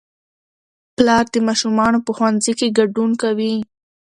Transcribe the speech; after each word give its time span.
پلار 0.95 1.25
د 1.33 1.35
ماشومانو 1.47 1.99
په 2.05 2.11
ښوونځي 2.15 2.53
کې 2.59 2.75
ګډون 2.77 3.11
کوي 3.21 3.55